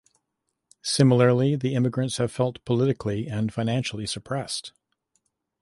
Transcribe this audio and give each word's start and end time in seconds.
Similarly, 0.81 1.55
the 1.55 1.75
immigrants 1.75 2.17
have 2.17 2.31
felt 2.31 2.65
politically 2.65 3.27
and 3.27 3.53
financially 3.53 4.07
suppressed. 4.07 4.73